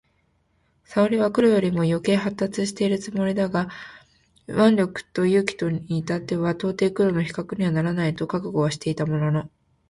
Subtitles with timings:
[0.85, 3.69] 智識は黒よりも余程発達しているつもりだが
[4.47, 9.51] 腕力と勇気とに至っては到底黒の比較にはならないと覚悟はしていたものの、